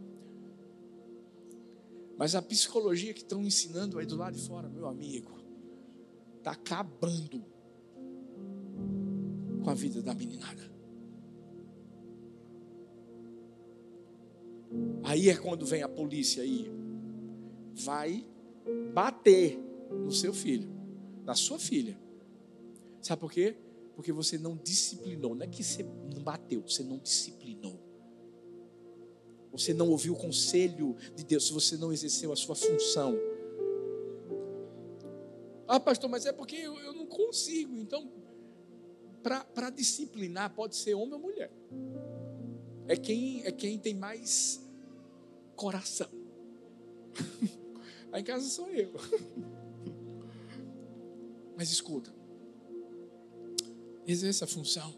[2.16, 5.36] Mas a psicologia que estão ensinando aí do lado de fora, meu amigo,
[6.36, 7.44] está acabando
[9.64, 10.70] com a vida da meninada.
[15.02, 16.70] Aí é quando vem a polícia aí,
[17.74, 18.24] vai
[18.94, 19.58] bater
[19.90, 20.68] no seu filho,
[21.24, 21.98] na sua filha.
[23.00, 23.56] Sabe por quê?
[23.94, 25.34] Porque você não disciplinou.
[25.34, 27.78] Não é que você não bateu, você não disciplinou.
[29.52, 33.16] Você não ouviu o conselho de Deus, você não exerceu a sua função.
[35.66, 37.76] Ah, pastor, mas é porque eu, eu não consigo.
[37.76, 38.10] Então,
[39.22, 41.50] para disciplinar, pode ser homem ou mulher.
[42.86, 44.64] É quem, é quem tem mais
[45.54, 46.08] coração.
[48.10, 48.92] Lá em casa sou eu.
[51.58, 52.14] Mas escuta,
[54.06, 54.94] exerça a função.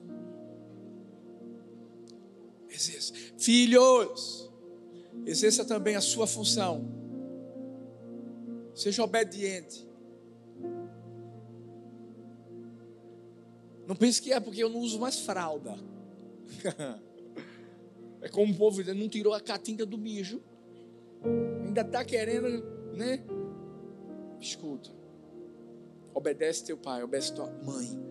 [2.69, 3.15] Exerça.
[3.39, 4.51] Filhos,
[5.25, 6.85] exerça também a sua função.
[8.75, 9.89] Seja obediente.
[13.87, 15.79] Não pense que é porque eu não uso mais fralda.
[18.21, 20.43] é como o povo não tirou a catinga do mijo.
[21.65, 22.63] Ainda está querendo,
[22.95, 23.25] né?
[24.39, 25.00] Escuta.
[26.15, 28.11] Obedece teu pai, obedece tua mãe.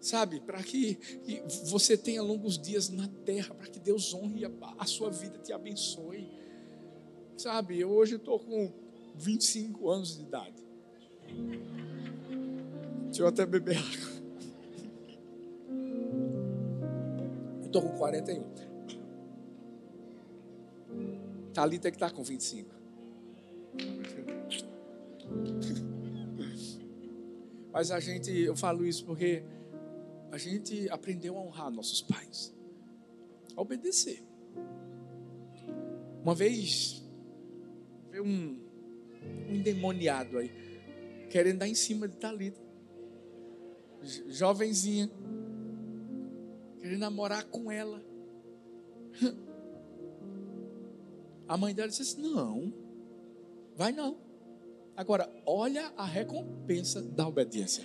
[0.00, 4.50] Sabe, para que, que, você tenha longos dias na terra, para que Deus honre a,
[4.78, 6.28] a, sua vida, te abençoe.
[7.36, 8.72] Sabe, eu hoje estou com
[9.16, 10.62] 25 anos de idade.
[13.06, 14.18] Deixa eu até beber água.
[17.60, 18.44] Eu estou com 41.
[21.52, 22.78] Thalita que está com 25.
[27.72, 29.42] Mas a gente, eu falo isso porque
[30.30, 32.54] a gente aprendeu a honrar nossos pais,
[33.56, 34.22] a obedecer.
[36.22, 37.02] Uma vez,
[38.10, 38.58] veio um,
[39.48, 40.50] um endemoniado aí,
[41.30, 42.60] querendo dar em cima de Talita,
[44.28, 45.10] jovenzinha,
[46.78, 48.02] querendo namorar com ela.
[51.48, 52.70] A mãe dela disse assim: Não,
[53.74, 54.18] vai não.
[54.98, 57.84] Agora, olha a recompensa da obediência.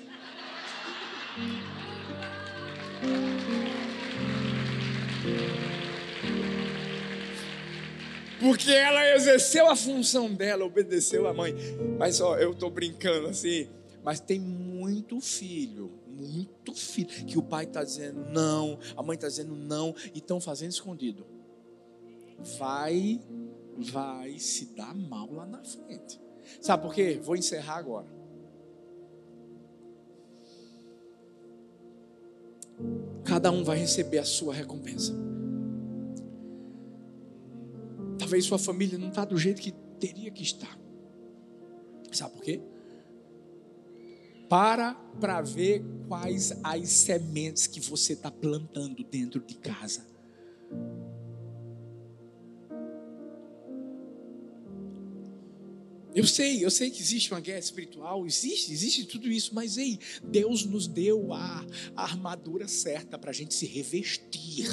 [8.40, 11.54] Porque ela exerceu a função dela, obedeceu a mãe.
[12.00, 13.70] Mas ó, eu estou brincando assim.
[14.04, 19.28] Mas tem muito filho, muito filho, que o pai está dizendo não, a mãe está
[19.28, 21.28] dizendo não, e estão fazendo escondido.
[22.58, 23.22] Vai,
[23.78, 26.20] vai se dar mal lá na frente.
[26.62, 27.20] Sabe por quê?
[27.22, 28.08] Vou encerrar agora.
[33.24, 35.14] Cada um vai receber a sua recompensa.
[38.20, 40.78] Talvez sua família não está do jeito que teria que estar.
[42.12, 42.62] Sabe por quê?
[44.50, 50.06] Para para ver quais as sementes que você está plantando dentro de casa.
[56.16, 60.00] Eu sei, eu sei que existe uma guerra espiritual, existe, existe tudo isso, mas ei,
[60.24, 64.70] Deus nos deu a, a armadura certa para a gente se revestir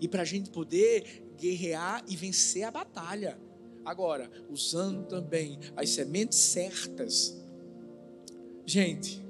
[0.00, 3.38] e para a gente poder guerrear e vencer a batalha.
[3.84, 7.36] Agora, usando também as sementes certas.
[8.64, 9.22] Gente,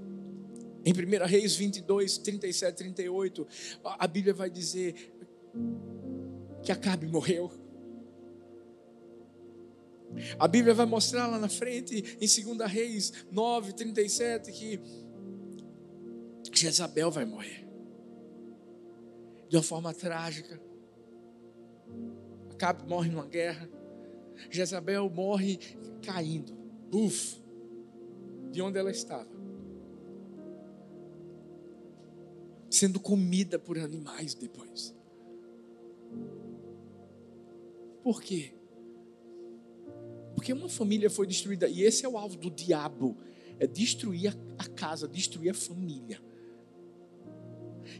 [0.84, 3.46] em 1 Reis 22, 37, 38,
[3.84, 4.94] a Bíblia vai dizer
[6.62, 7.65] que Acabe morreu.
[10.38, 14.80] A Bíblia vai mostrar lá na frente, em 2 Reis 9, 37, que
[16.52, 17.66] Jezabel vai morrer.
[19.48, 20.60] De uma forma trágica.
[22.50, 23.68] Acabe morre numa guerra.
[24.50, 25.58] Jezabel morre
[26.02, 26.52] caindo.
[26.90, 27.42] Buf!
[28.50, 29.28] De onde ela estava.
[32.70, 34.94] Sendo comida por animais depois.
[38.02, 38.55] Por quê?
[40.36, 43.16] Porque uma família foi destruída, e esse é o alvo do diabo:
[43.58, 46.20] é destruir a casa, destruir a família.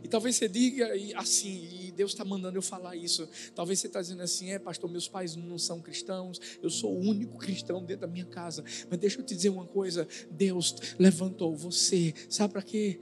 [0.03, 3.29] E talvez você diga assim, e Deus está mandando eu falar isso.
[3.55, 7.01] Talvez você está dizendo assim: é, pastor, meus pais não são cristãos, eu sou o
[7.01, 8.63] único cristão dentro da minha casa.
[8.91, 13.01] Mas deixa eu te dizer uma coisa: Deus levantou você, sabe para quê?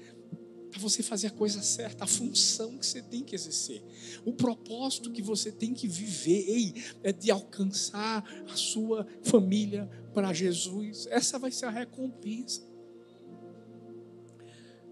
[0.75, 3.81] Para você fazer a coisa certa, a função que você tem que exercer,
[4.25, 10.33] o propósito que você tem que viver, ei, é de alcançar a sua família para
[10.33, 11.07] Jesus.
[11.07, 12.61] Essa vai ser a recompensa.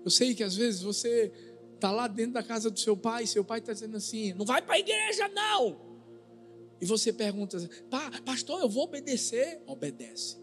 [0.04, 1.32] Eu sei que às vezes você
[1.74, 4.62] está lá dentro da casa do seu pai, seu pai está dizendo assim: não vai
[4.62, 5.80] para a igreja, não.
[6.80, 7.58] E você pergunta,
[8.24, 9.60] pastor, eu vou obedecer?
[9.66, 10.36] Obedece.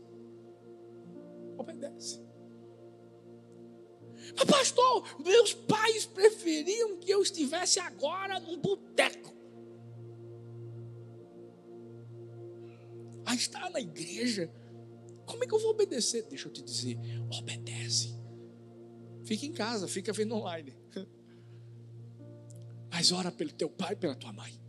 [1.58, 2.29] Obedece.
[4.36, 9.34] Mas, pastor, meus pais preferiam que eu estivesse agora num boteco.
[13.26, 14.52] A estar na igreja.
[15.26, 16.24] Como é que eu vou obedecer?
[16.24, 16.98] Deixa eu te dizer,
[17.30, 18.16] obedece.
[19.24, 20.74] Fica em casa, fica vendo online.
[22.90, 24.60] Mas ora pelo teu pai e pela tua mãe.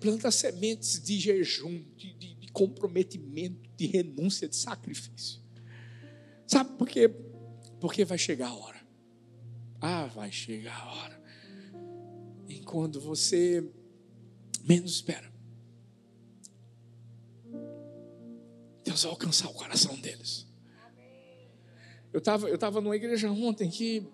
[0.00, 5.40] Planta sementes de jejum, de, de, de comprometimento, de renúncia, de sacrifício.
[6.46, 7.08] Sabe por quê?
[7.84, 8.80] Porque vai chegar a hora.
[9.78, 11.22] Ah, vai chegar a hora.
[12.48, 13.62] E quando você
[14.66, 15.30] menos espera,
[18.82, 20.46] Deus vai alcançar o coração deles.
[22.10, 24.08] Eu estava eu tava numa igreja ontem que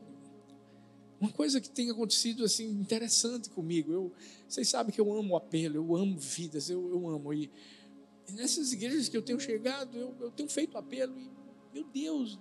[1.20, 3.92] uma coisa que tem acontecido assim interessante comigo.
[3.92, 4.12] Eu,
[4.48, 7.32] vocês sabem que eu amo apelo, eu amo vidas, eu, eu amo.
[7.32, 7.48] E
[8.30, 11.30] nessas igrejas que eu tenho chegado, eu, eu tenho feito apelo e,
[11.72, 12.36] meu Deus,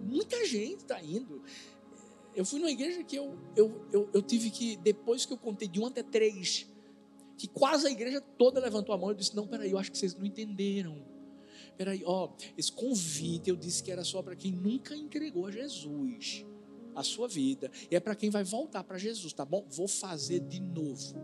[0.00, 1.42] Muita gente está indo.
[2.34, 5.66] Eu fui numa igreja que eu, eu, eu, eu, tive que, depois que eu contei
[5.66, 6.66] de um até três,
[7.36, 9.98] que quase a igreja toda levantou a mão, eu disse: Não, peraí, eu acho que
[9.98, 11.02] vocês não entenderam.
[11.76, 16.44] Peraí, ó, esse convite eu disse que era só para quem nunca entregou a Jesus
[16.94, 19.66] a sua vida, e é para quem vai voltar para Jesus, tá bom?
[19.68, 21.14] Vou fazer de novo.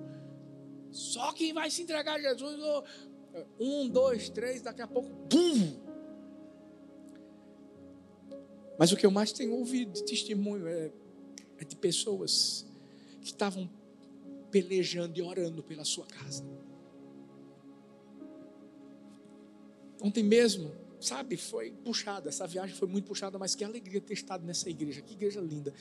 [0.90, 2.84] Só quem vai se entregar a Jesus, oh,
[3.58, 5.81] um, dois, três, daqui a pouco, bum!
[8.82, 10.90] Mas o que eu mais tenho ouvido de testemunho é,
[11.56, 12.66] é de pessoas
[13.20, 13.70] que estavam
[14.50, 16.44] pelejando e orando pela sua casa.
[20.00, 22.28] Ontem mesmo, sabe, foi puxada.
[22.28, 25.00] Essa viagem foi muito puxada, mas que alegria ter estado nessa igreja.
[25.00, 25.72] Que igreja linda.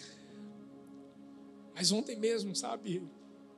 [1.73, 3.03] Mas ontem mesmo, sabe,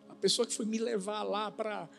[0.07, 1.89] a pessoa que foi me levar lá para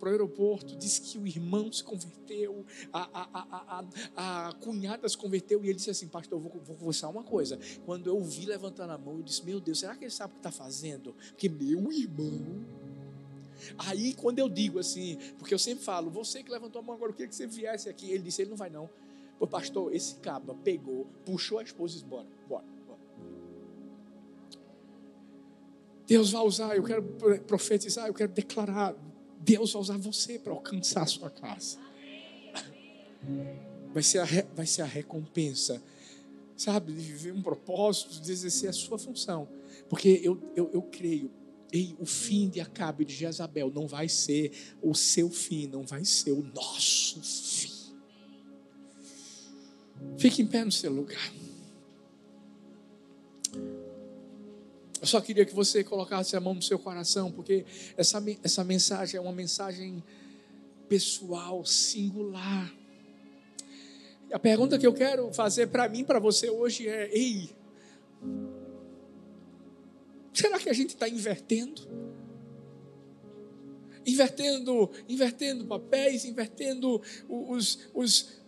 [0.00, 3.84] para o aeroporto, disse que o irmão se converteu, a, a,
[4.16, 7.58] a, a, cunhada se converteu, e ele disse assim: Pastor, eu vou, vou uma coisa.
[7.84, 10.36] Quando eu vi levantando a mão, eu disse: Meu Deus, será que ele sabe o
[10.36, 11.14] que está fazendo?
[11.28, 12.64] Porque meu irmão.
[13.76, 17.10] Aí, quando eu digo assim, porque eu sempre falo, você que levantou a mão agora,
[17.10, 18.10] eu queria que você viesse aqui.
[18.10, 18.88] Ele disse: Ele não vai não.
[19.38, 22.64] Pô, pastor, esse caba pegou, puxou a esposa e disse: Bora, bora.
[26.10, 27.04] Deus vai usar, eu quero
[27.46, 28.96] profetizar, eu quero declarar.
[29.40, 31.78] Deus vai usar você para alcançar a sua casa.
[33.92, 35.82] Vai ser, a, vai ser a recompensa,
[36.56, 39.48] sabe, de viver um propósito, de exercer a sua função.
[39.88, 41.30] Porque eu, eu, eu creio,
[41.72, 46.04] ei, o fim de Acabe de Jezabel não vai ser o seu fim, não vai
[46.04, 47.70] ser o nosso fim.
[50.18, 51.32] Fique em pé no seu lugar.
[55.00, 57.64] Eu só queria que você colocasse a mão no seu coração, porque
[57.96, 60.02] essa, essa mensagem é uma mensagem
[60.88, 62.70] pessoal, singular.
[64.28, 67.48] E a pergunta que eu quero fazer para mim, para você hoje é: ei,
[70.34, 71.80] será que a gente está invertendo?
[74.06, 78.42] Invertendo, invertendo papéis, invertendo os, os,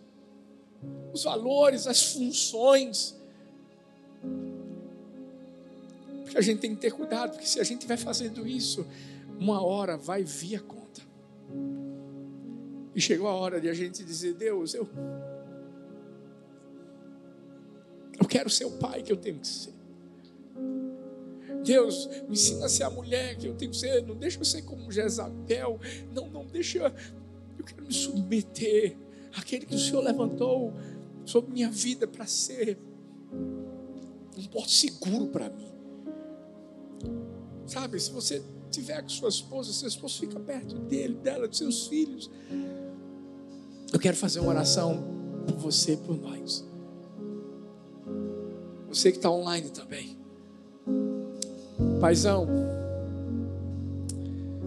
[1.11, 3.15] os valores, as funções
[6.33, 8.85] que a gente tem que ter cuidado, porque se a gente vai fazendo isso,
[9.39, 11.01] uma hora vai vir a conta.
[12.95, 14.89] E chegou a hora de a gente dizer: Deus, eu,
[18.19, 19.73] eu quero ser o pai que eu tenho que ser.
[21.63, 24.01] Deus, me ensina a ser a mulher que eu tenho que ser.
[24.01, 25.79] Não deixa eu ser como Jezabel.
[26.11, 26.93] Não, não deixa.
[27.57, 28.97] Eu quero me submeter
[29.35, 30.73] àquele que o Senhor levantou
[31.25, 32.77] sobre minha vida para ser
[34.35, 35.72] um porto seguro para mim.
[37.65, 41.87] Sabe, se você tiver com sua esposa, sua esposa fica perto dele, dela, dos seus
[41.87, 42.29] filhos.
[43.91, 45.03] Eu quero fazer uma oração
[45.47, 46.65] por você, por nós.
[48.89, 50.17] Você que está online também.
[51.99, 52.47] Paizão,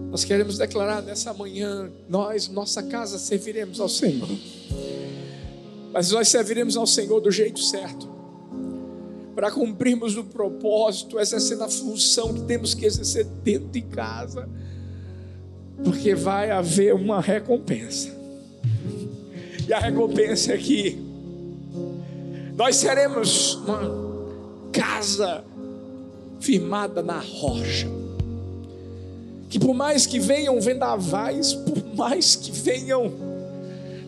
[0.09, 4.27] nós queremos declarar nessa manhã, nós, nossa casa, serviremos ao Senhor.
[5.93, 8.16] Mas nós serviremos ao Senhor do jeito certo
[9.37, 14.49] para cumprirmos o propósito, exercendo a função que temos que exercer dentro de casa,
[15.83, 18.09] porque vai haver uma recompensa.
[19.67, 20.97] E a recompensa é que
[22.55, 23.81] nós seremos uma
[24.71, 25.43] casa
[26.39, 27.87] firmada na rocha.
[29.51, 33.13] Que por mais que venham vendavais, por mais que venham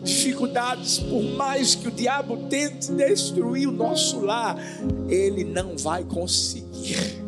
[0.02, 4.56] dificuldades, por mais que o diabo tente destruir o nosso lar,
[5.08, 7.20] ele não vai conseguir.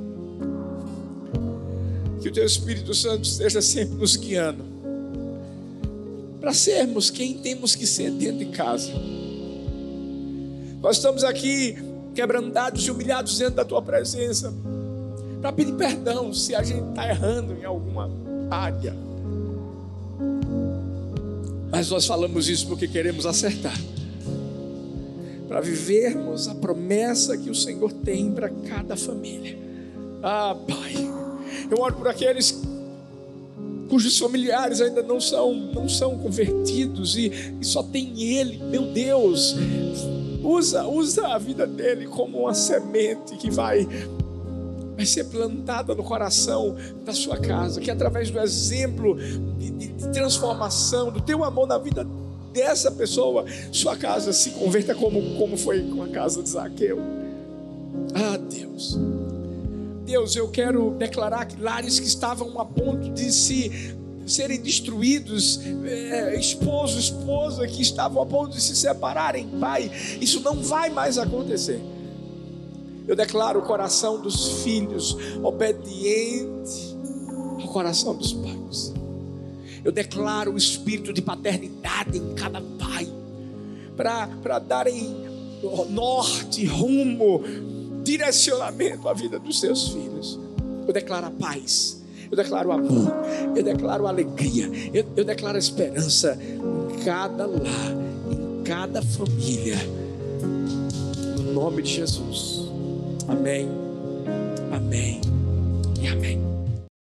[2.20, 4.64] Que o teu Espírito Santo esteja sempre nos guiando,
[6.40, 8.92] para sermos quem temos que ser dentro de casa.
[10.80, 11.76] Nós estamos aqui
[12.14, 14.52] quebrantados e humilhados dentro da tua presença,
[15.40, 18.10] para pedir perdão se a gente está errando em alguma
[18.50, 19.11] área
[21.72, 23.76] mas nós falamos isso porque queremos acertar.
[25.48, 29.58] Para vivermos a promessa que o Senhor tem para cada família.
[30.22, 30.92] Ah, Pai,
[31.70, 32.60] eu oro por aqueles
[33.88, 39.56] cujos familiares ainda não são, não são convertidos e, e só tem Ele, meu Deus,
[40.42, 43.88] usa, usa a vida dele como uma semente que vai
[44.96, 49.16] vai ser plantada no coração da sua casa, que através do exemplo
[49.58, 52.06] de, de, de transformação, do teu amor na vida
[52.52, 56.98] dessa pessoa, sua casa se converta como, como foi com a casa de Zaqueu.
[58.14, 58.98] Ah, Deus.
[60.04, 66.38] Deus, eu quero declarar que lares que estavam a ponto de se serem destruídos, é,
[66.38, 69.90] esposo, esposa que estavam a ponto de se separarem, pai,
[70.20, 71.80] isso não vai mais acontecer.
[73.06, 76.96] Eu declaro o coração dos filhos obediente
[77.60, 78.92] ao coração dos pais.
[79.84, 83.08] Eu declaro o espírito de paternidade em cada pai,
[83.96, 85.16] para darem
[85.90, 87.42] norte, rumo,
[88.04, 90.38] direcionamento à vida dos seus filhos.
[90.86, 93.12] Eu declaro a paz, eu declaro amor,
[93.54, 97.92] eu declaro alegria, eu, eu declaro esperança em cada lar,
[98.30, 99.78] em cada família.
[101.36, 102.61] No nome de Jesus.
[103.32, 103.66] Amém.
[104.70, 105.20] Amém.
[106.02, 106.51] E amém.